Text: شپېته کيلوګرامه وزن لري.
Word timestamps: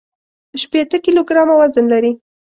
شپېته 0.61 0.97
کيلوګرامه 1.05 1.55
وزن 1.59 1.85
لري. 1.93 2.11